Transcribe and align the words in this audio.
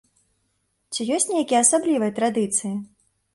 Ці 0.93 1.01
ёсць 1.17 1.27
нейкія 1.33 1.59
асаблівыя 1.65 2.15
традыцыі? 2.21 2.73